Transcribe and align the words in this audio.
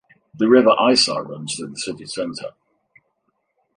The 0.33 0.49
River 0.49 0.71
Isar 0.89 1.21
runs 1.25 1.53
through 1.55 1.73
the 1.73 1.79
city 1.79 2.07
centre. 2.07 2.53